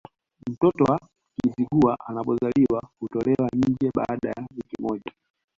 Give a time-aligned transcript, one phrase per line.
[0.49, 0.99] Mtoto wa
[1.43, 5.11] Kizigua anapozaliwa hutolewa nje baada ya wiki moja